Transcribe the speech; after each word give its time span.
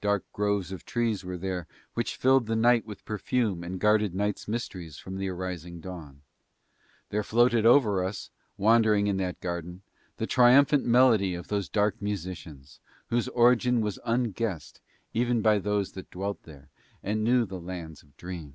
Dark 0.00 0.24
groves 0.32 0.72
of 0.72 0.84
trees 0.84 1.22
were 1.24 1.38
there 1.38 1.68
which 1.94 2.16
filled 2.16 2.46
the 2.46 2.56
night 2.56 2.84
with 2.84 3.04
perfume 3.04 3.62
and 3.62 3.78
guarded 3.78 4.16
night's 4.16 4.48
mysteries 4.48 4.98
from 4.98 5.16
the 5.16 5.28
arising 5.28 5.78
dawn. 5.78 6.22
There 7.10 7.22
floated 7.22 7.64
over 7.64 8.02
us, 8.02 8.30
wandering 8.56 9.06
in 9.06 9.16
that 9.18 9.38
garden, 9.40 9.82
the 10.16 10.26
triumphant 10.26 10.84
melody 10.86 11.34
of 11.36 11.46
those 11.46 11.68
dark 11.68 12.02
musicians, 12.02 12.80
whose 13.10 13.28
origin 13.28 13.80
was 13.80 14.00
unguessed 14.04 14.80
even 15.14 15.40
by 15.40 15.60
those 15.60 15.92
that 15.92 16.10
dwelt 16.10 16.42
there 16.42 16.68
and 17.00 17.22
knew 17.22 17.46
the 17.46 17.60
Lands 17.60 18.02
of 18.02 18.16
Dream. 18.16 18.54